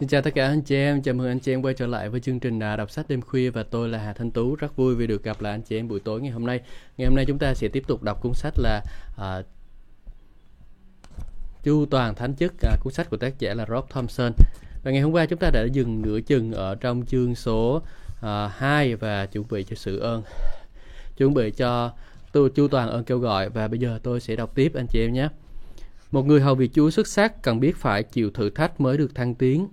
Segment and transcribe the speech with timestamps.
[0.00, 2.08] Xin chào tất cả anh chị em, chào mừng anh chị em quay trở lại
[2.08, 4.76] với chương trình à, đọc sách đêm khuya và tôi là Hà Thanh Tú, rất
[4.76, 6.60] vui vì được gặp lại anh chị em buổi tối ngày hôm nay.
[6.96, 8.82] Ngày hôm nay chúng ta sẽ tiếp tục đọc cuốn sách là
[9.16, 9.42] à,
[11.62, 14.32] Chu Toàn Thánh Chức, à, cuốn sách của tác giả là Rob Thompson.
[14.82, 17.82] Và ngày hôm qua chúng ta đã dừng nửa chừng ở trong chương số
[18.20, 20.22] à, 2 và chuẩn bị cho sự ơn,
[21.16, 21.92] chuẩn bị cho
[22.32, 25.00] tôi Chu Toàn ơn kêu gọi và bây giờ tôi sẽ đọc tiếp anh chị
[25.00, 25.28] em nhé.
[26.10, 29.14] Một người hầu việc Chúa xuất sắc cần biết phải chịu thử thách mới được
[29.14, 29.68] thăng tiến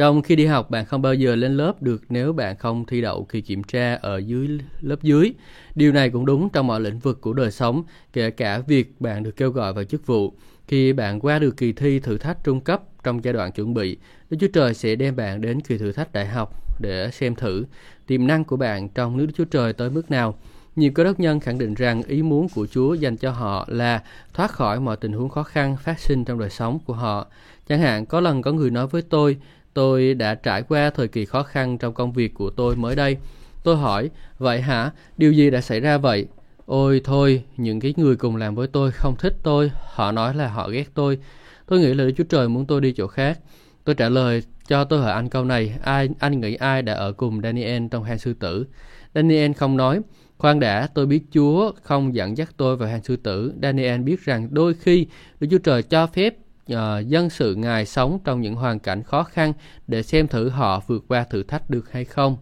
[0.00, 3.00] trong khi đi học, bạn không bao giờ lên lớp được nếu bạn không thi
[3.00, 5.32] đậu kỳ kiểm tra ở dưới lớp dưới.
[5.74, 7.82] Điều này cũng đúng trong mọi lĩnh vực của đời sống,
[8.12, 10.32] kể cả việc bạn được kêu gọi vào chức vụ.
[10.68, 13.96] Khi bạn qua được kỳ thi thử thách trung cấp trong giai đoạn chuẩn bị,
[14.30, 17.64] Đức Chúa Trời sẽ đem bạn đến kỳ thử thách đại học để xem thử
[18.06, 20.38] tiềm năng của bạn trong nước Đức Chúa Trời tới mức nào.
[20.76, 24.02] Nhiều cơ đốc nhân khẳng định rằng ý muốn của Chúa dành cho họ là
[24.34, 27.26] thoát khỏi mọi tình huống khó khăn phát sinh trong đời sống của họ.
[27.68, 29.36] Chẳng hạn, có lần có người nói với tôi,
[29.74, 33.16] Tôi đã trải qua thời kỳ khó khăn trong công việc của tôi mới đây.
[33.62, 34.90] Tôi hỏi, vậy hả?
[35.16, 36.26] Điều gì đã xảy ra vậy?
[36.66, 39.70] Ôi thôi, những cái người cùng làm với tôi không thích tôi.
[39.94, 41.18] Họ nói là họ ghét tôi.
[41.66, 43.38] Tôi nghĩ là Đức Chúa Trời muốn tôi đi chỗ khác.
[43.84, 45.74] Tôi trả lời cho tôi hỏi anh câu này.
[45.82, 48.66] Ai, anh nghĩ ai đã ở cùng Daniel trong hang sư tử?
[49.14, 50.00] Daniel không nói.
[50.38, 53.52] Khoan đã, tôi biết Chúa không dẫn dắt tôi vào hang sư tử.
[53.62, 55.06] Daniel biết rằng đôi khi
[55.40, 56.34] Đức Chúa Trời cho phép
[56.74, 59.52] uh, dân sự Ngài sống trong những hoàn cảnh khó khăn
[59.86, 62.36] để xem thử họ vượt qua thử thách được hay không.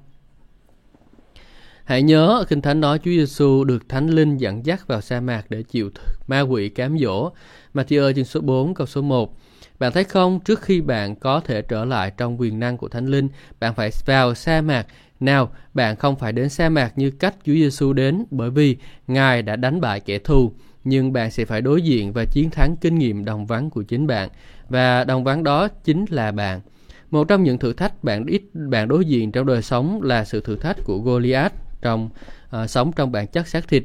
[1.85, 5.45] Hãy nhớ, Kinh Thánh nói Chúa Giêsu được Thánh Linh dẫn dắt vào sa mạc
[5.49, 5.91] để chịu
[6.27, 7.31] ma quỷ cám dỗ.
[7.75, 9.37] Matthew chương số 4 câu số 1.
[9.79, 13.07] Bạn thấy không, trước khi bạn có thể trở lại trong quyền năng của Thánh
[13.07, 13.29] Linh,
[13.61, 14.87] bạn phải vào sa mạc.
[15.21, 18.77] Nào, bạn không phải đến sa mạc như cách Chúa Giêsu đến bởi vì
[19.07, 20.53] Ngài đã đánh bại kẻ thù
[20.85, 24.07] nhưng bạn sẽ phải đối diện và chiến thắng kinh nghiệm đồng vắng của chính
[24.07, 24.29] bạn
[24.69, 26.61] và đồng vắng đó chính là bạn.
[27.11, 30.41] Một trong những thử thách bạn ít bạn đối diện trong đời sống là sự
[30.41, 32.11] thử thách của Goliath trong
[32.63, 33.85] uh, sống trong bản chất xác thịt.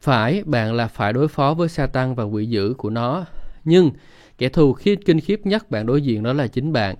[0.00, 3.24] Phải bạn là phải đối phó với Satan và quỷ dữ của nó.
[3.64, 3.90] Nhưng
[4.38, 6.96] kẻ thù khi kinh khiếp nhất bạn đối diện đó là chính bạn.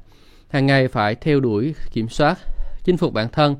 [0.48, 2.38] Hàng ngày phải theo đuổi, kiểm soát,
[2.84, 3.56] chinh phục bản thân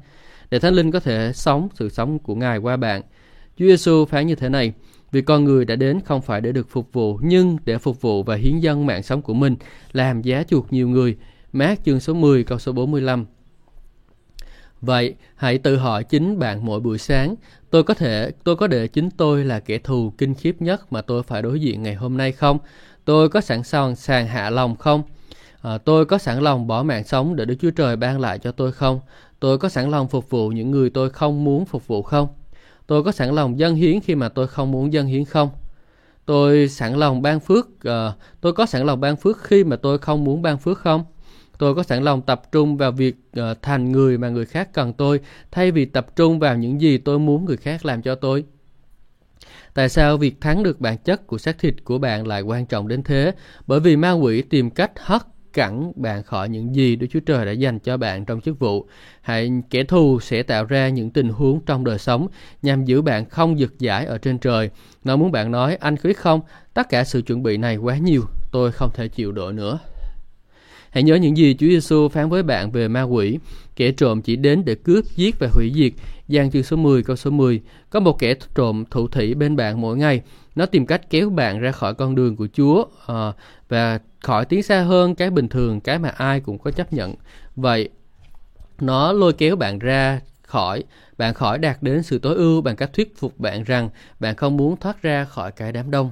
[0.50, 3.03] để Thánh Linh có thể sống sự sống của Ngài qua bạn.
[3.58, 4.72] Chúa Giêsu phán như thế này:
[5.12, 8.22] vì con người đã đến không phải để được phục vụ, nhưng để phục vụ
[8.22, 9.56] và hiến dân mạng sống của mình,
[9.92, 11.16] làm giá chuộc nhiều người.
[11.52, 13.26] Mát chương số 10 câu số 45
[14.80, 17.34] Vậy, hãy tự hỏi chính bạn mỗi buổi sáng,
[17.70, 21.02] tôi có thể, tôi có để chính tôi là kẻ thù kinh khiếp nhất mà
[21.02, 22.58] tôi phải đối diện ngày hôm nay không?
[23.04, 25.02] Tôi có sẵn sàng sàng hạ lòng không?
[25.62, 28.52] À, tôi có sẵn lòng bỏ mạng sống để Đức Chúa Trời ban lại cho
[28.52, 29.00] tôi không?
[29.41, 32.28] Tôi có sẵn lòng phục vụ những người tôi không muốn phục vụ không?
[32.88, 35.50] Tôi có sẵn lòng dân hiến khi mà tôi không muốn dân hiến không?
[36.26, 39.99] Tôi sẵn lòng ban phước, uh, tôi có sẵn lòng ban phước khi mà tôi
[39.99, 41.04] không muốn ban phước không?
[41.59, 44.93] Tôi có sẵn lòng tập trung vào việc uh, thành người mà người khác cần
[44.93, 48.44] tôi, thay vì tập trung vào những gì tôi muốn người khác làm cho tôi.
[49.75, 52.88] Tại sao việc thắng được bản chất của xác thịt của bạn lại quan trọng
[52.88, 53.32] đến thế?
[53.66, 55.22] Bởi vì ma quỷ tìm cách hất
[55.58, 58.86] cản bạn khỏi những gì Đức Chúa Trời đã dành cho bạn trong chức vụ.
[59.20, 62.28] Hãy kẻ thù sẽ tạo ra những tình huống trong đời sống
[62.62, 64.70] nhằm giữ bạn không giật giải ở trên trời.
[65.04, 66.41] Nó muốn bạn nói, anh biết không,
[66.74, 69.78] tất cả sự chuẩn bị này quá nhiều, tôi không thể chịu đựng nữa.
[70.91, 73.38] Hãy nhớ những gì Chúa Giêsu phán với bạn về ma quỷ.
[73.76, 75.92] Kẻ trộm chỉ đến để cướp, giết và hủy diệt.
[76.28, 77.60] Giang chương số 10 câu số 10.
[77.91, 80.22] Có một kẻ trộm thủ thủy bên bạn mỗi ngày.
[80.54, 83.32] Nó tìm cách kéo bạn ra khỏi con đường của Chúa à,
[83.68, 87.14] và khỏi tiến xa hơn cái bình thường, cái mà ai cũng có chấp nhận.
[87.56, 87.88] Vậy
[88.80, 90.84] nó lôi kéo bạn ra khỏi
[91.18, 93.88] bạn khỏi đạt đến sự tối ưu bằng cách thuyết phục bạn rằng
[94.20, 96.10] bạn không muốn thoát ra khỏi cái đám đông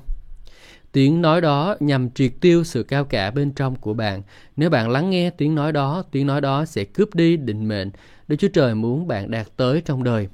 [0.92, 4.22] Tiếng nói đó nhằm triệt tiêu sự cao cả bên trong của bạn.
[4.56, 7.90] Nếu bạn lắng nghe tiếng nói đó, tiếng nói đó sẽ cướp đi định mệnh
[8.28, 10.28] Đức Chúa Trời muốn bạn đạt tới trong đời.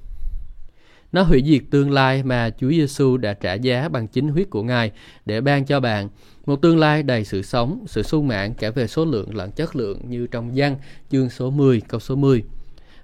[1.12, 4.62] Nó hủy diệt tương lai mà Chúa Giêsu đã trả giá bằng chính huyết của
[4.62, 4.90] Ngài
[5.26, 6.08] để ban cho bạn.
[6.46, 9.76] Một tương lai đầy sự sống, sự sung mãn cả về số lượng lẫn chất
[9.76, 10.76] lượng như trong văn
[11.10, 12.42] chương số 10 câu số 10.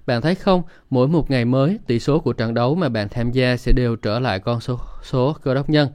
[0.05, 3.31] Bạn thấy không, mỗi một ngày mới, tỷ số của trận đấu mà bạn tham
[3.31, 5.89] gia sẽ đều trở lại con số, số cơ đốc nhân.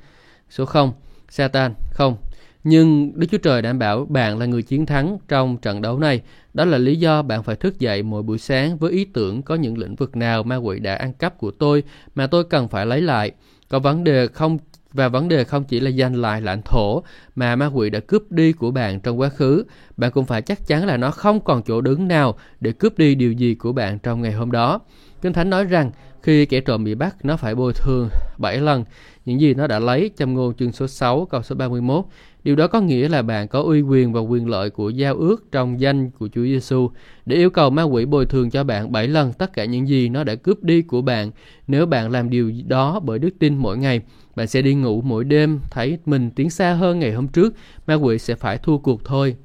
[0.51, 0.93] Số 0.
[1.29, 2.17] Satan, không.
[2.65, 6.21] Nhưng Đức Chúa Trời đảm bảo bạn là người chiến thắng trong trận đấu này.
[6.55, 9.55] Đó là lý do bạn phải thức dậy mỗi buổi sáng với ý tưởng có
[9.55, 11.83] những lĩnh vực nào ma quỷ đã ăn cắp của tôi
[12.15, 13.33] mà tôi cần phải lấy lại.
[13.69, 14.59] Có vấn đề không
[14.93, 17.03] và vấn đề không chỉ là giành lại lãnh thổ
[17.35, 19.65] mà ma quỷ đã cướp đi của bạn trong quá khứ,
[19.97, 23.15] bạn cũng phải chắc chắn là nó không còn chỗ đứng nào để cướp đi
[23.15, 24.81] điều gì của bạn trong ngày hôm đó.
[25.23, 25.91] Kinh Thánh nói rằng
[26.23, 28.09] khi kẻ trộm bị bắt, nó phải bồi thường
[28.39, 28.85] 7 lần
[29.25, 32.05] những gì nó đã lấy trong ngôn chương số 6 câu số 31.
[32.45, 35.53] Điều đó có nghĩa là bạn có uy quyền và quyền lợi của giao ước
[35.53, 36.91] trong danh của Chúa Giêsu
[37.27, 40.09] để yêu cầu ma quỷ bồi thường cho bạn 7 lần tất cả những gì
[40.09, 41.31] nó đã cướp đi của bạn.
[41.67, 44.01] Nếu bạn làm điều đó bởi đức tin mỗi ngày,
[44.37, 47.55] bạn sẽ đi ngủ mỗi đêm thấy mình tiến xa hơn ngày hôm trước,
[47.87, 49.37] ma quỷ sẽ phải thua cuộc thôi.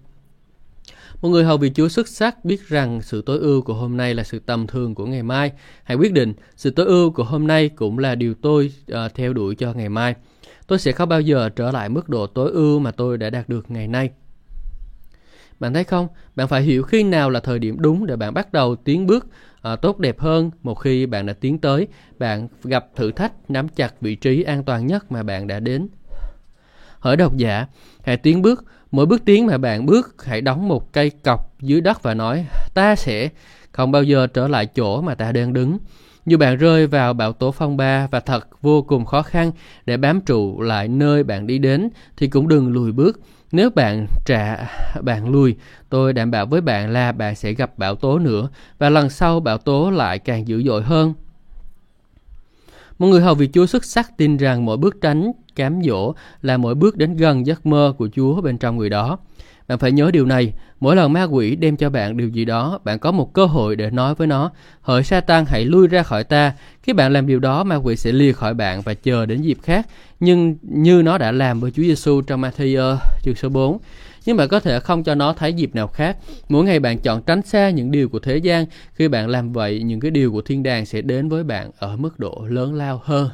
[1.22, 4.14] Một người hầu vị Chúa xuất sắc biết rằng sự tối ưu của hôm nay
[4.14, 5.52] là sự tầm thường của ngày mai.
[5.84, 9.34] Hãy quyết định, sự tối ưu của hôm nay cũng là điều tôi uh, theo
[9.34, 10.16] đuổi cho ngày mai.
[10.70, 13.50] Tôi sẽ không bao giờ trở lại mức độ tối ưu mà tôi đã đạt
[13.50, 14.10] được ngày nay.
[15.60, 16.08] Bạn thấy không?
[16.36, 19.28] Bạn phải hiểu khi nào là thời điểm đúng để bạn bắt đầu tiến bước
[19.74, 21.88] uh, tốt đẹp hơn một khi bạn đã tiến tới,
[22.20, 25.88] bạn gặp thử thách nắm chặt vị trí an toàn nhất mà bạn đã đến.
[27.00, 27.68] Hỡi độc giả,
[28.04, 31.82] hãy tiến bước, mỗi bước tiến mà bạn bước hãy đóng một cây cọc dưới
[31.82, 33.30] đất và nói ta sẽ
[33.72, 35.78] không bao giờ trở lại chỗ mà ta đang đứng.
[36.26, 39.52] Dù bạn rơi vào bão tố phong ba và thật vô cùng khó khăn
[39.86, 43.20] để bám trụ lại nơi bạn đi đến thì cũng đừng lùi bước.
[43.52, 44.58] Nếu bạn trả
[45.02, 45.56] bạn lùi,
[45.90, 49.40] tôi đảm bảo với bạn là bạn sẽ gặp bão tố nữa và lần sau
[49.40, 51.14] bão tố lại càng dữ dội hơn.
[53.00, 56.58] Một người hầu vị Chúa xuất sắc tin rằng mỗi bước tránh cám dỗ là
[56.58, 59.18] mỗi bước đến gần giấc mơ của Chúa bên trong người đó.
[59.70, 62.80] Bạn phải nhớ điều này, mỗi lần ma quỷ đem cho bạn điều gì đó,
[62.84, 64.52] bạn có một cơ hội để nói với nó,
[64.82, 66.54] hỡi Satan hãy lui ra khỏi ta.
[66.84, 69.58] Khi bạn làm điều đó, ma quỷ sẽ lìa khỏi bạn và chờ đến dịp
[69.64, 69.88] khác,
[70.20, 73.78] nhưng như nó đã làm với Chúa Giêsu trong Matthew chương số 4
[74.26, 76.18] nhưng bạn có thể không cho nó thấy dịp nào khác.
[76.50, 79.84] Mỗi ngày bạn chọn tránh xa những điều của thế gian, khi bạn làm vậy,
[79.84, 83.02] những cái điều của thiên đàng sẽ đến với bạn ở mức độ lớn lao
[83.04, 83.30] hơn.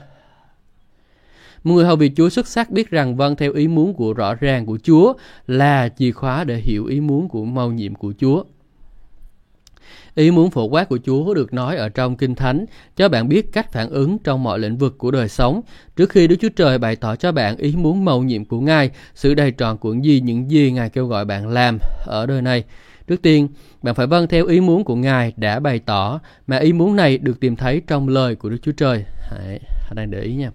[1.66, 4.36] Một người hầu việc Chúa xuất sắc biết rằng vâng theo ý muốn của rõ
[4.36, 5.14] ràng của Chúa
[5.48, 8.44] là chìa khóa để hiểu ý muốn của mầu nhiệm của Chúa.
[10.16, 12.66] Ý muốn phổ quát của Chúa được nói ở trong Kinh Thánh
[12.96, 15.62] cho bạn biết cách phản ứng trong mọi lĩnh vực của đời sống.
[15.96, 18.90] Trước khi Đức Chúa Trời bày tỏ cho bạn ý muốn mầu nhiệm của Ngài,
[19.16, 22.64] sự đầy tròn của gì những gì Ngài kêu gọi bạn làm ở đời này.
[23.08, 23.48] Trước tiên,
[23.82, 27.18] bạn phải vâng theo ý muốn của Ngài đã bày tỏ, mà ý muốn này
[27.18, 29.06] được tìm thấy trong lời của Đức Chúa Trời.
[29.32, 29.60] Hãy,
[29.92, 30.52] đang để ý nha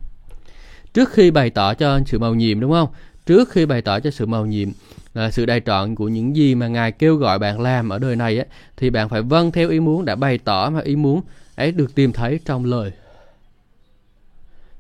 [0.95, 2.89] trước khi bày tỏ cho sự màu nhiệm đúng không
[3.27, 4.69] trước khi bày tỏ cho sự màu nhiệm
[5.15, 8.17] là sự đại trọn của những gì mà ngài kêu gọi bạn làm ở đời
[8.17, 8.45] này á,
[8.77, 11.21] thì bạn phải vâng theo ý muốn đã bày tỏ mà ý muốn
[11.57, 12.93] ấy được tìm thấy trong lời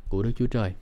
[0.08, 0.72] của Đức Chúa Trời.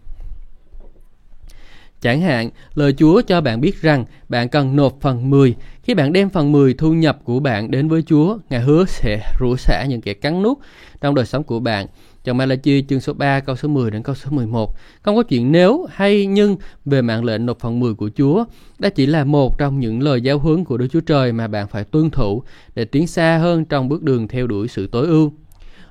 [2.01, 5.55] Chẳng hạn, lời Chúa cho bạn biết rằng bạn cần nộp phần 10.
[5.83, 9.33] Khi bạn đem phần 10 thu nhập của bạn đến với Chúa, Ngài hứa sẽ
[9.41, 10.59] rủa xả những kẻ cắn nút
[11.01, 11.87] trong đời sống của bạn.
[12.25, 15.53] Trong Malachi chương số 3 câu số 10 đến câu số 11 không có chuyện
[15.53, 18.45] nếu, hay, nhưng về mạng lệnh nộp phần 10 của Chúa.
[18.79, 21.69] Đó chỉ là một trong những lời giáo huấn của Đức Chúa Trời mà bạn
[21.69, 22.43] phải tuân thủ
[22.75, 25.33] để tiến xa hơn trong bước đường theo đuổi sự tối ưu.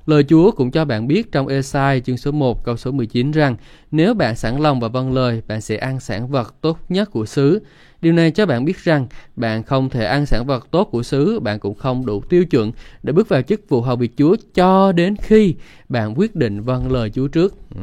[0.07, 3.55] Lời Chúa cũng cho bạn biết trong Esai chương số 1 câu số 19 rằng
[3.91, 7.25] nếu bạn sẵn lòng và vâng lời, bạn sẽ ăn sản vật tốt nhất của
[7.25, 7.61] xứ.
[8.01, 11.39] Điều này cho bạn biết rằng bạn không thể ăn sản vật tốt của xứ,
[11.39, 12.71] bạn cũng không đủ tiêu chuẩn
[13.03, 15.55] để bước vào chức vụ hầu việc Chúa cho đến khi
[15.89, 17.55] bạn quyết định vâng lời Chúa trước.
[17.75, 17.81] Ừ.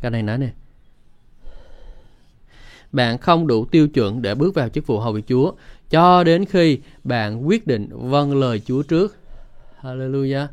[0.00, 0.48] Cái này nói nè.
[2.92, 5.52] Bạn không đủ tiêu chuẩn để bước vào chức vụ hầu việc Chúa
[5.90, 9.16] cho đến khi bạn quyết định vâng lời Chúa trước.
[9.82, 10.46] Hallelujah.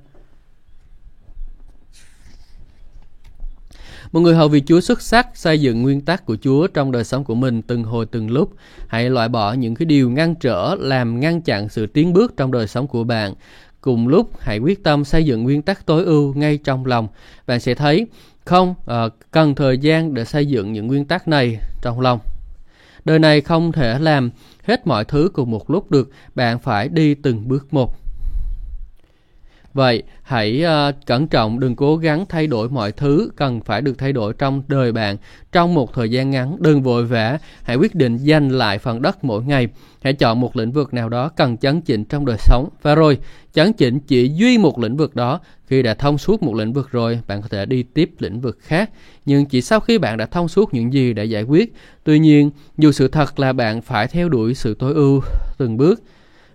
[4.11, 7.03] Một người hầu vì Chúa xuất sắc xây dựng nguyên tắc của Chúa trong đời
[7.03, 8.53] sống của mình từng hồi từng lúc.
[8.87, 12.51] Hãy loại bỏ những cái điều ngăn trở làm ngăn chặn sự tiến bước trong
[12.51, 13.33] đời sống của bạn.
[13.81, 17.07] Cùng lúc hãy quyết tâm xây dựng nguyên tắc tối ưu ngay trong lòng.
[17.47, 18.07] Bạn sẽ thấy
[18.45, 22.19] không uh, cần thời gian để xây dựng những nguyên tắc này trong lòng.
[23.05, 24.29] Đời này không thể làm
[24.63, 28.06] hết mọi thứ cùng một lúc được, bạn phải đi từng bước một.
[29.77, 33.97] Vậy, hãy uh, cẩn trọng đừng cố gắng thay đổi mọi thứ cần phải được
[33.97, 35.17] thay đổi trong đời bạn
[35.51, 36.57] trong một thời gian ngắn.
[36.59, 39.67] Đừng vội vã, hãy quyết định dành lại phần đất mỗi ngày.
[40.03, 42.69] Hãy chọn một lĩnh vực nào đó cần chấn chỉnh trong đời sống.
[42.81, 43.17] Và rồi,
[43.53, 45.39] chấn chỉnh chỉ duy một lĩnh vực đó.
[45.67, 48.57] Khi đã thông suốt một lĩnh vực rồi, bạn có thể đi tiếp lĩnh vực
[48.61, 48.89] khác.
[49.25, 51.73] Nhưng chỉ sau khi bạn đã thông suốt những gì để giải quyết.
[52.03, 55.21] Tuy nhiên, dù sự thật là bạn phải theo đuổi sự tối ưu
[55.57, 56.03] từng bước,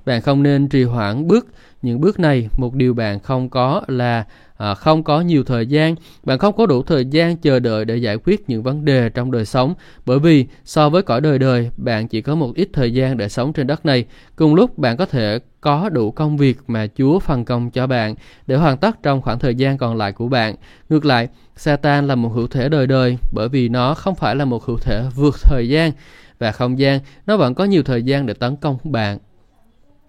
[0.07, 1.47] bạn không nên trì hoãn bước
[1.83, 4.25] những bước này một điều bạn không có là
[4.57, 5.95] à, không có nhiều thời gian.
[6.25, 9.31] Bạn không có đủ thời gian chờ đợi để giải quyết những vấn đề trong
[9.31, 9.75] đời sống.
[10.07, 13.29] Bởi vì so với cõi đời đời bạn chỉ có một ít thời gian để
[13.29, 14.05] sống trên đất này.
[14.37, 18.15] Cùng lúc bạn có thể có đủ công việc mà Chúa phân công cho bạn
[18.47, 20.55] để hoàn tất trong khoảng thời gian còn lại của bạn.
[20.89, 24.45] Ngược lại, Satan là một hữu thể đời đời bởi vì nó không phải là
[24.45, 25.93] một hữu thể vượt thời gian
[26.39, 29.19] và không gian, nó vẫn có nhiều thời gian để tấn công bạn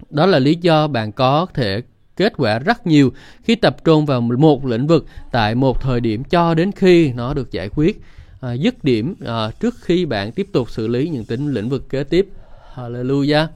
[0.10, 1.82] đó là lý do bạn có thể
[2.16, 6.24] kết quả rất nhiều khi tập trung vào một lĩnh vực tại một thời điểm
[6.24, 8.02] cho đến khi nó được giải quyết.
[8.42, 11.90] à, dứt điểm à, trước khi bạn tiếp tục xử lý những tính lĩnh vực
[11.90, 12.28] kế tiếp.
[12.76, 13.48] Hallelujah.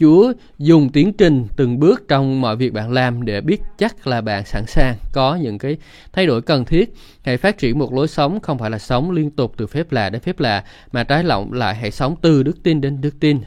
[0.00, 4.20] Chúa dùng tiến trình từng bước trong mọi việc bạn làm để biết chắc là
[4.20, 5.76] bạn sẵn sàng có những cái
[6.12, 6.94] thay đổi cần thiết.
[7.22, 10.10] Hãy phát triển một lối sống không phải là sống liên tục từ phép lạ
[10.10, 13.40] đến phép lạ mà trái lộng lại hãy sống từ đức tin đến đức tin.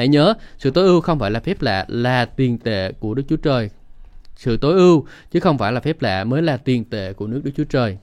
[0.00, 3.22] Hãy nhớ, sự tối ưu không phải là phép lạ, là tiền tệ của Đức
[3.28, 3.70] Chúa Trời.
[4.36, 7.40] Sự tối ưu chứ không phải là phép lạ mới là tiền tệ của nước
[7.44, 7.98] Đức Chúa Trời.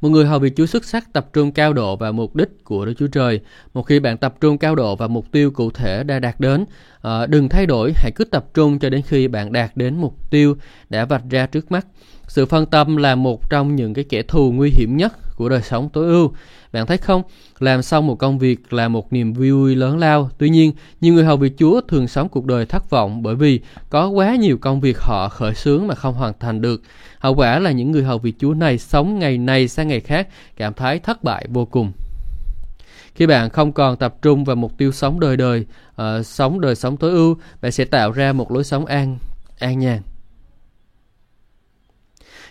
[0.00, 2.84] Một người hầu việc Chúa xuất sắc tập trung cao độ vào mục đích của
[2.84, 3.40] Đức Chúa Trời.
[3.74, 6.64] Một khi bạn tập trung cao độ vào mục tiêu cụ thể đã đạt đến,
[7.00, 10.30] ờ, đừng thay đổi, hãy cứ tập trung cho đến khi bạn đạt đến mục
[10.30, 10.56] tiêu
[10.90, 11.86] đã vạch ra trước mắt.
[12.28, 15.62] Sự phân tâm là một trong những cái kẻ thù nguy hiểm nhất của đời
[15.62, 16.32] sống tối ưu.
[16.72, 17.22] Bạn thấy không?
[17.58, 20.30] Làm xong một công việc là một niềm vui lớn lao.
[20.38, 23.60] Tuy nhiên, nhiều người hầu việc Chúa thường sống cuộc đời thất vọng bởi vì
[23.90, 26.82] có quá nhiều công việc họ khởi xướng mà không hoàn thành được.
[27.18, 30.28] Hậu quả là những người hầu việc Chúa này sống ngày này sang ngày khác
[30.56, 31.92] cảm thấy thất bại vô cùng.
[33.14, 35.66] Khi bạn không còn tập trung vào mục tiêu sống đời đời,
[36.02, 39.18] uh, sống đời sống tối ưu, bạn sẽ tạo ra một lối sống an
[39.58, 40.02] an nhàn.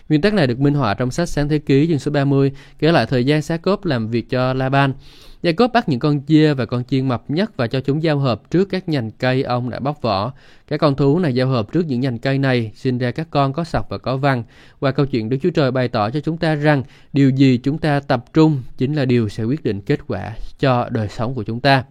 [0.09, 2.91] Nguyên tắc này được minh họa trong sách Sáng Thế Ký chương số 30, kể
[2.91, 4.93] lại thời gian Xá Cốp làm việc cho Laban.
[5.41, 8.19] Gia Cốp bắt những con dê và con chiên mập nhất và cho chúng giao
[8.19, 10.33] hợp trước các nhành cây ông đã bóc vỏ.
[10.67, 13.53] Các con thú này giao hợp trước những nhành cây này, sinh ra các con
[13.53, 14.43] có sọc và có văn.
[14.79, 16.83] Qua câu chuyện Đức Chúa Trời bày tỏ cho chúng ta rằng
[17.13, 20.89] điều gì chúng ta tập trung chính là điều sẽ quyết định kết quả cho
[20.89, 21.83] đời sống của chúng ta.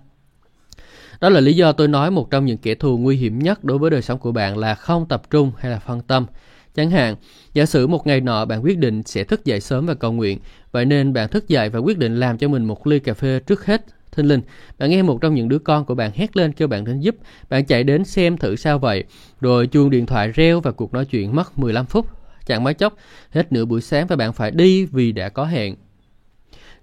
[1.21, 3.79] Đó là lý do tôi nói một trong những kẻ thù nguy hiểm nhất đối
[3.79, 6.27] với đời sống của bạn là không tập trung hay là phân tâm.
[6.75, 7.17] Chẳng hạn,
[7.53, 10.39] giả sử một ngày nọ bạn quyết định sẽ thức dậy sớm và cầu nguyện,
[10.73, 13.41] vậy nên bạn thức dậy và quyết định làm cho mình một ly cà phê
[13.47, 13.85] trước hết.
[14.13, 14.41] Thinh linh,
[14.79, 17.17] bạn nghe một trong những đứa con của bạn hét lên kêu bạn đến giúp,
[17.51, 19.05] bạn chạy đến xem thử sao vậy,
[19.41, 22.07] rồi chuông điện thoại reo và cuộc nói chuyện mất 15 phút.
[22.47, 22.97] Chẳng mấy chốc,
[23.31, 25.75] hết nửa buổi sáng và bạn phải đi vì đã có hẹn.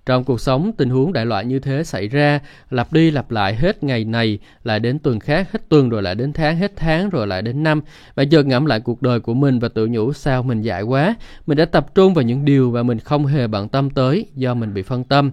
[0.06, 2.40] Trong cuộc sống, tình huống đại loại như thế xảy ra,
[2.70, 6.16] lặp đi lặp lại hết ngày này, lại đến tuần khác, hết tuần rồi lại
[6.16, 7.82] đến tháng, hết tháng rồi lại đến năm.
[8.16, 11.16] Bạn chợt ngẫm lại cuộc đời của mình và tự nhủ sao mình dại quá.
[11.48, 14.54] Mình đã tập trung vào những điều mà mình không hề bận tâm tới do
[14.54, 15.32] mình bị phân tâm.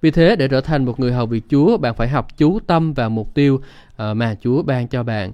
[0.00, 2.92] Vì thế, để trở thành một người hầu việc Chúa, bạn phải học chú tâm
[2.92, 3.60] vào mục tiêu
[3.96, 5.32] ờ, mà Chúa ban cho bạn.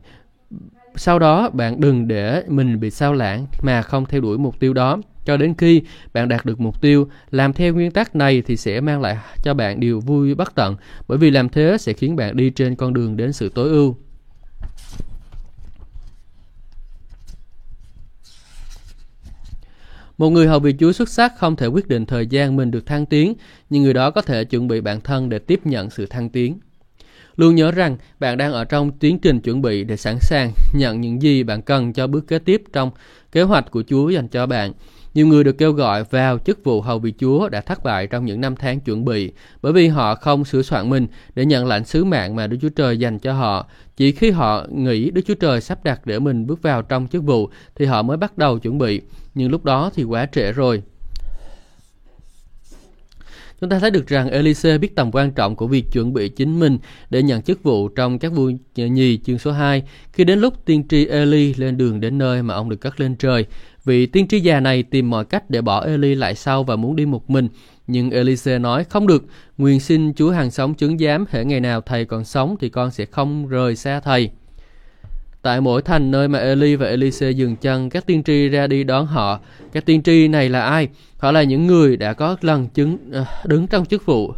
[0.96, 4.74] Sau đó, bạn đừng để mình bị sao lãng mà không theo đuổi mục tiêu
[4.74, 5.82] đó cho đến khi
[6.12, 7.08] bạn đạt được mục tiêu.
[7.30, 10.76] Làm theo nguyên tắc này thì sẽ mang lại cho bạn điều vui bất tận,
[11.08, 13.96] bởi vì làm thế sẽ khiến bạn đi trên con đường đến sự tối ưu.
[20.18, 22.86] Một người hầu việc Chúa xuất sắc không thể quyết định thời gian mình được
[22.86, 23.34] thăng tiến,
[23.70, 26.58] nhưng người đó có thể chuẩn bị bản thân để tiếp nhận sự thăng tiến.
[27.36, 31.00] Luôn nhớ rằng bạn đang ở trong tiến trình chuẩn bị để sẵn sàng nhận
[31.00, 32.90] những gì bạn cần cho bước kế tiếp trong
[33.32, 34.72] kế hoạch của Chúa dành cho bạn.
[35.18, 38.24] Nhiều người được kêu gọi vào chức vụ hầu vị Chúa đã thất bại trong
[38.24, 39.32] những năm tháng chuẩn bị,
[39.62, 42.68] bởi vì họ không sửa soạn mình để nhận lãnh sứ mạng mà Đức Chúa
[42.68, 43.66] Trời dành cho họ.
[43.96, 47.24] Chỉ khi họ nghĩ Đức Chúa Trời sắp đặt để mình bước vào trong chức
[47.24, 49.00] vụ thì họ mới bắt đầu chuẩn bị.
[49.34, 50.82] Nhưng lúc đó thì quá trễ rồi.
[53.60, 56.60] Chúng ta thấy được rằng Elise biết tầm quan trọng của việc chuẩn bị chính
[56.60, 56.78] mình
[57.10, 59.82] để nhận chức vụ trong các vua nhì chương số 2.
[60.12, 63.16] Khi đến lúc tiên tri Eli lên đường đến nơi mà ông được cất lên
[63.16, 63.46] trời,
[63.88, 66.96] Vị tiên tri già này tìm mọi cách để bỏ Eli lại sau và muốn
[66.96, 67.48] đi một mình.
[67.86, 69.24] Nhưng Elise nói không được,
[69.58, 72.90] nguyện xin Chúa hàng sống chứng giám hệ ngày nào thầy còn sống thì con
[72.90, 74.30] sẽ không rời xa thầy.
[75.42, 78.84] Tại mỗi thành nơi mà Eli và Elise dừng chân, các tiên tri ra đi
[78.84, 79.40] đón họ.
[79.72, 80.88] Các tiên tri này là ai?
[81.18, 84.32] Họ là những người đã có lần chứng à, đứng trong chức vụ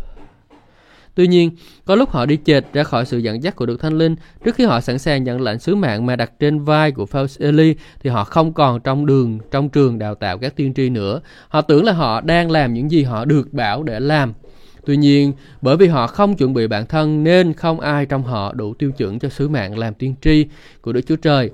[1.15, 1.51] Tuy nhiên,
[1.85, 4.55] có lúc họ đi chệch ra khỏi sự dẫn dắt của Đức Thánh Linh, trước
[4.55, 7.75] khi họ sẵn sàng nhận lãnh sứ mạng mà đặt trên vai của Faust Eli
[8.03, 11.21] thì họ không còn trong đường, trong trường đào tạo các tiên tri nữa.
[11.49, 14.33] Họ tưởng là họ đang làm những gì họ được bảo để làm.
[14.91, 15.33] Tuy nhiên,
[15.63, 18.93] bởi vì họ không chuẩn bị bản thân nên không ai trong họ đủ tiêu
[18.93, 20.47] chuẩn cho sứ mạng làm tiên tri
[20.81, 21.51] của Đức Chúa Trời.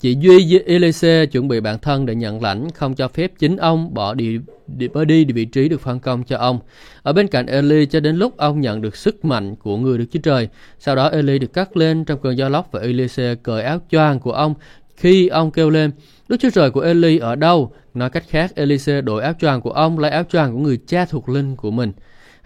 [0.00, 3.94] Chỉ duy Elise chuẩn bị bản thân để nhận lãnh, không cho phép chính ông
[3.94, 6.60] bỏ đi, đi bỏ đi vị trí được phân công cho ông.
[7.02, 10.06] Ở bên cạnh Eli cho đến lúc ông nhận được sức mạnh của người Đức
[10.12, 10.48] Chúa Trời.
[10.78, 14.20] Sau đó Eli được cắt lên trong cơn gió lốc và Elise cởi áo choàng
[14.20, 14.54] của ông
[14.96, 15.90] khi ông kêu lên
[16.28, 17.72] Đức Chúa Trời của Eli ở đâu?
[17.94, 21.04] Nói cách khác, Elise đổi áo choàng của ông lấy áo choàng của người cha
[21.04, 21.92] thuộc linh của mình.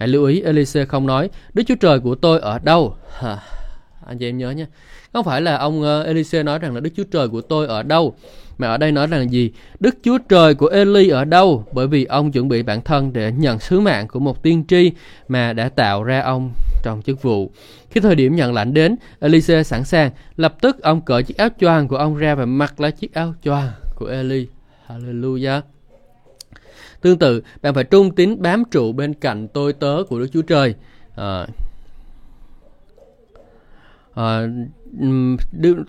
[0.03, 2.97] Hãy lưu ý Elise không nói Đức Chúa Trời của tôi ở đâu?
[3.19, 3.39] Hả?
[4.07, 4.67] Anh chị em nhớ nhé.
[5.13, 7.83] Không phải là ông ờ, Elise nói rằng là Đức Chúa Trời của tôi ở
[7.83, 8.15] đâu,
[8.59, 9.51] mà ở đây nói rằng là gì?
[9.81, 11.65] Đức Chúa Trời của Eli ở đâu?
[11.73, 14.93] Bởi vì ông chuẩn bị bản thân để nhận sứ mạng của một tiên tri
[15.29, 17.51] mà đã tạo ra ông trong chức vụ.
[17.91, 21.49] Khi thời điểm nhận lãnh đến, Elise sẵn sàng, lập tức ông cởi chiếc áo
[21.61, 24.47] choàng của ông ra và mặc lại chiếc áo choàng của Eli.
[24.89, 25.61] Hallelujah.
[27.03, 30.43] Tương tự, bạn phải trung tín bám trụ bên cạnh tôi tớ của Đức Chúa
[30.43, 30.75] Trời.
[31.17, 31.47] À,
[34.15, 34.47] à,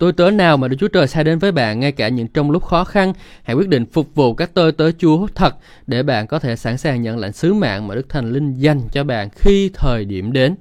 [0.00, 2.50] tôi tớ nào mà Đức Chúa Trời sai đến với bạn ngay cả những trong
[2.50, 5.56] lúc khó khăn, hãy quyết định phục vụ các tôi tớ Chúa thật
[5.86, 8.80] để bạn có thể sẵn sàng nhận lãnh sứ mạng mà Đức Thành Linh dành
[8.92, 10.54] cho bạn khi thời điểm đến.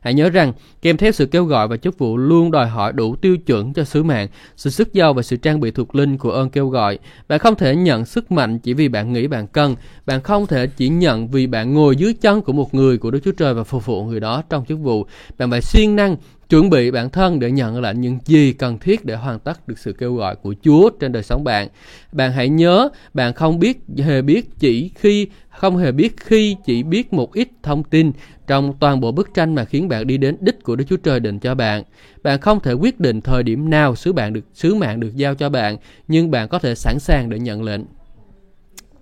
[0.00, 0.52] Hãy nhớ rằng,
[0.82, 3.84] kèm theo sự kêu gọi và chức vụ luôn đòi hỏi đủ tiêu chuẩn cho
[3.84, 6.98] sứ mạng, sự sức giàu và sự trang bị thuộc linh của ơn kêu gọi.
[7.28, 9.76] Bạn không thể nhận sức mạnh chỉ vì bạn nghĩ bạn cần.
[10.06, 13.20] Bạn không thể chỉ nhận vì bạn ngồi dưới chân của một người của Đức
[13.24, 15.06] Chúa Trời và phục vụ người đó trong chức vụ.
[15.38, 16.16] Bạn phải siêng năng
[16.50, 19.78] chuẩn bị bản thân để nhận lại những gì cần thiết để hoàn tất được
[19.78, 21.68] sự kêu gọi của Chúa trên đời sống bạn.
[22.12, 26.82] Bạn hãy nhớ, bạn không biết hề biết chỉ khi không hề biết khi chỉ
[26.82, 28.12] biết một ít thông tin
[28.46, 31.20] trong toàn bộ bức tranh mà khiến bạn đi đến đích của Đức Chúa Trời
[31.20, 31.82] định cho bạn.
[32.22, 35.34] Bạn không thể quyết định thời điểm nào sứ bạn được sứ mạng được giao
[35.34, 35.76] cho bạn,
[36.08, 37.80] nhưng bạn có thể sẵn sàng để nhận lệnh.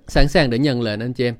[0.06, 1.34] Sẵn sàng để nhận lệnh anh chị em.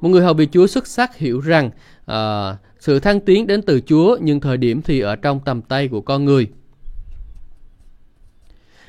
[0.00, 1.70] Một người hầu bị Chúa xuất sắc hiểu rằng
[2.10, 5.88] uh, sự thăng tiến đến từ Chúa nhưng thời điểm thì ở trong tầm tay
[5.88, 6.48] của con người.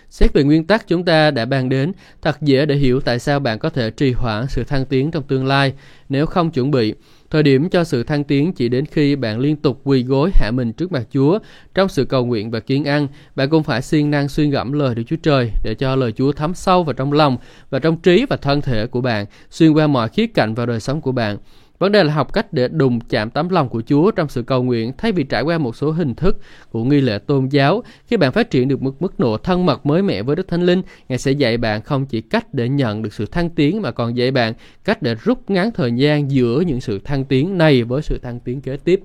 [0.09, 1.91] Xét về nguyên tắc chúng ta đã bàn đến,
[2.21, 5.23] thật dễ để hiểu tại sao bạn có thể trì hoãn sự thăng tiến trong
[5.23, 5.73] tương lai
[6.09, 6.93] nếu không chuẩn bị.
[7.29, 10.51] Thời điểm cho sự thăng tiến chỉ đến khi bạn liên tục quỳ gối hạ
[10.51, 11.39] mình trước mặt Chúa
[11.73, 13.07] trong sự cầu nguyện và kiên ăn.
[13.35, 16.31] Bạn cũng phải siêng năng suy ngẫm lời Đức Chúa Trời để cho lời Chúa
[16.31, 17.37] thấm sâu vào trong lòng
[17.69, 20.79] và trong trí và thân thể của bạn, xuyên qua mọi khía cạnh vào đời
[20.79, 21.37] sống của bạn.
[21.79, 24.63] Vấn đề là học cách để đùng chạm tấm lòng của Chúa trong sự cầu
[24.63, 26.39] nguyện thay vì trải qua một số hình thức
[26.71, 27.83] của nghi lễ tôn giáo.
[28.07, 30.65] Khi bạn phát triển được một mức độ thân mật mới mẻ với Đức Thánh
[30.65, 33.91] Linh, Ngài sẽ dạy bạn không chỉ cách để nhận được sự thăng tiến mà
[33.91, 37.83] còn dạy bạn cách để rút ngắn thời gian giữa những sự thăng tiến này
[37.83, 39.01] với sự thăng tiến kế tiếp.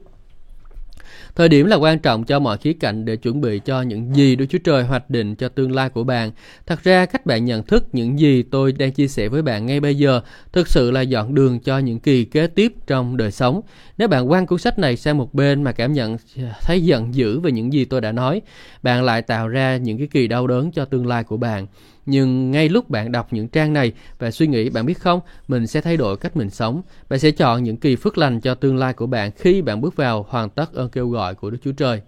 [1.36, 4.36] Thời điểm là quan trọng cho mọi khía cạnh để chuẩn bị cho những gì
[4.36, 6.30] Đức Chúa Trời hoạch định cho tương lai của bạn.
[6.66, 9.80] Thật ra cách bạn nhận thức những gì tôi đang chia sẻ với bạn ngay
[9.80, 10.20] bây giờ
[10.52, 13.60] thực sự là dọn đường cho những kỳ kế tiếp trong đời sống.
[13.98, 16.16] Nếu bạn quăng cuốn sách này sang một bên mà cảm nhận
[16.62, 18.42] thấy giận dữ về những gì tôi đã nói,
[18.82, 21.66] bạn lại tạo ra những cái kỳ đau đớn cho tương lai của bạn
[22.06, 25.66] nhưng ngay lúc bạn đọc những trang này và suy nghĩ bạn biết không mình
[25.66, 26.82] sẽ thay đổi cách mình sống.
[27.08, 29.96] Bạn sẽ chọn những kỳ phước lành cho tương lai của bạn khi bạn bước
[29.96, 32.00] vào hoàn tất ơn kêu gọi của đức chúa trời.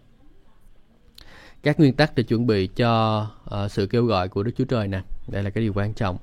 [1.62, 4.88] Các nguyên tắc để chuẩn bị cho uh, sự kêu gọi của đức chúa trời
[4.88, 5.00] nè.
[5.28, 6.18] Đây là cái điều quan trọng.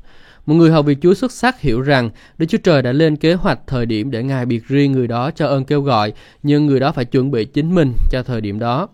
[0.45, 3.33] Một người hầu việc Chúa xuất sắc hiểu rằng Đức Chúa Trời đã lên kế
[3.33, 6.79] hoạch thời điểm để Ngài biệt riêng người đó cho ơn kêu gọi, nhưng người
[6.79, 8.89] đó phải chuẩn bị chính mình cho thời điểm đó.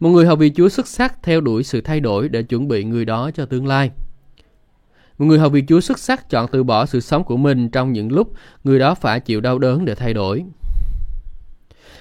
[0.00, 2.84] Một người hầu vị Chúa xuất sắc theo đuổi sự thay đổi để chuẩn bị
[2.84, 3.90] người đó cho tương lai.
[5.18, 7.92] Một người hầu vị Chúa xuất sắc chọn từ bỏ sự sống của mình trong
[7.92, 8.32] những lúc
[8.64, 10.44] người đó phải chịu đau đớn để thay đổi.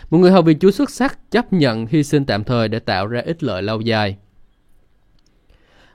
[0.09, 3.07] Một người hầu vị Chúa xuất sắc chấp nhận hy sinh tạm thời để tạo
[3.07, 4.17] ra ích lợi lâu dài.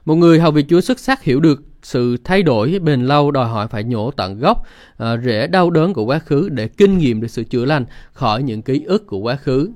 [0.05, 3.49] Một người hầu vị Chúa xuất sắc hiểu được sự thay đổi bền lâu đòi
[3.49, 4.63] hỏi phải nhổ tận gốc
[4.97, 8.43] ờ, rễ đau đớn của quá khứ để kinh nghiệm được sự chữa lành khỏi
[8.43, 9.69] những ký ức của quá khứ.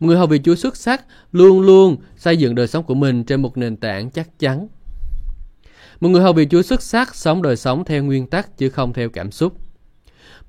[0.00, 3.24] Một người hầu vị Chúa xuất sắc luôn luôn xây dựng đời sống của mình
[3.24, 4.68] trên một nền tảng chắc chắn.
[6.00, 8.92] Một người hầu vị Chúa xuất sắc sống đời sống theo nguyên tắc chứ không
[8.92, 9.58] theo cảm xúc.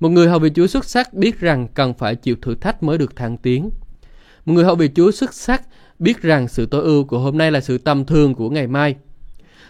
[0.00, 2.98] Một người hầu vị Chúa xuất sắc biết rằng cần phải chịu thử thách mới
[2.98, 3.70] được thăng tiến.
[4.44, 5.62] Một người hầu vị Chúa xuất sắc
[5.98, 8.94] biết rằng sự tối ưu của hôm nay là sự tầm thường của ngày mai.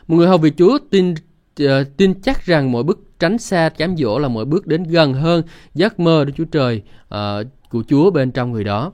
[0.06, 1.14] Một người hầu vị Chúa tin
[1.62, 5.14] uh, tin chắc rằng mỗi bước tránh xa cám dỗ là mỗi bước đến gần
[5.14, 5.42] hơn
[5.74, 6.82] giấc mơ của Chúa Trời
[7.14, 8.92] uh, của Chúa bên trong người đó.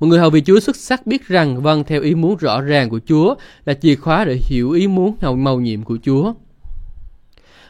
[0.00, 2.90] Một người hầu vị Chúa xuất sắc biết rằng vâng theo ý muốn rõ ràng
[2.90, 6.32] của Chúa là chìa khóa để hiểu ý muốn hầu màu nhiệm của Chúa.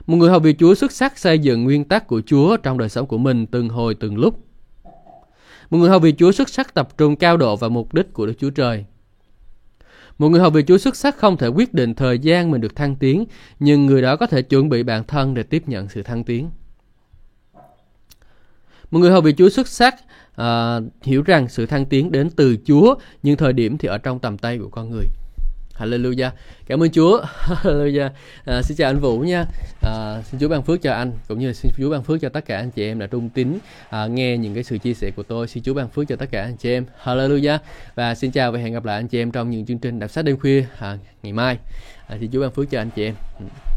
[0.07, 2.89] Một người hầu vị Chúa xuất sắc xây dựng nguyên tắc của Chúa trong đời
[2.89, 4.45] sống của mình từng hồi từng lúc.
[5.71, 8.27] Một người hầu vị Chúa xuất sắc tập trung cao độ vào mục đích của
[8.27, 8.85] Đức Chúa Trời.
[10.19, 12.77] Một người hầu vị Chúa xuất sắc không thể quyết định thời gian mình được
[12.77, 13.25] thăng tiến,
[13.61, 16.51] nhưng người đó có thể chuẩn bị bản thân để tiếp nhận sự thăng tiến.
[18.91, 19.95] Một người hầu vị Chúa xuất sắc
[20.37, 24.19] à, hiểu rằng sự thăng tiến đến từ Chúa nhưng thời điểm thì ở trong
[24.19, 25.05] tầm tay của con người.
[25.81, 26.31] Hallelujah.
[26.67, 27.21] Cảm ơn Chúa.
[27.63, 28.11] Hallelujah.
[28.45, 29.45] À, xin chào anh Vũ nha.
[29.83, 32.47] À, xin Chúa ban phước cho anh cũng như xin Chúa ban phước cho tất
[32.47, 33.59] cả anh chị em đã trung tín
[33.91, 35.49] à, nghe những cái sự chia sẻ của tôi.
[35.49, 36.85] Xin Chúa ban phước cho tất cả anh chị em.
[37.05, 37.59] Hallelujah.
[37.95, 40.11] Và xin chào và hẹn gặp lại anh chị em trong những chương trình đọc
[40.11, 41.59] sách đêm khuya à, ngày mai.
[42.07, 43.15] À, xin Chúa ban phước cho anh chị em.
[43.39, 43.70] Ừ.